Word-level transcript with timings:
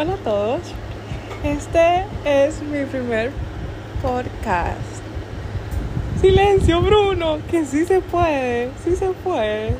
Hola 0.00 0.14
a 0.14 0.16
todos. 0.18 0.60
Este 1.42 2.04
es 2.24 2.62
mi 2.62 2.84
primer 2.84 3.32
podcast. 4.00 5.02
Silencio, 6.20 6.80
Bruno, 6.82 7.38
que 7.50 7.64
sí 7.64 7.84
se 7.84 8.00
puede, 8.00 8.70
sí 8.84 8.94
se 8.94 9.08
puede. 9.08 9.74